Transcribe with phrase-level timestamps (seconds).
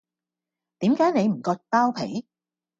[0.79, 2.25] 點解你唔割包皮